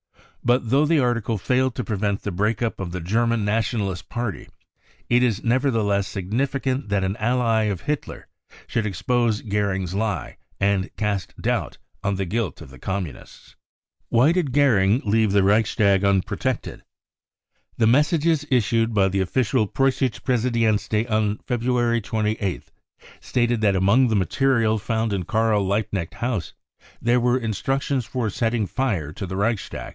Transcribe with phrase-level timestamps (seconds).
[0.43, 4.49] But though the article failed to prevent the break up of the German Nationalist Party,
[5.07, 10.89] it is nevertheless significant that an ally of Hitler I should expose Goering's lie and
[10.97, 13.55] cast doubt on the guilt of the Communists.
[13.83, 16.81] * Why did Goering leave the Reichstag unprotected?
[17.77, 22.71] The messages issued by the official Preussische Presscdienst on February 28th
[23.19, 26.53] stated that among the material found in Karl Liebknecht House
[26.99, 29.89] there were instructions for setting fire to the Reichstag.